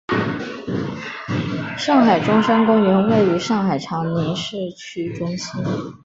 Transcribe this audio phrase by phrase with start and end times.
[1.77, 5.61] 上海中山公园位于上海长宁区市中心。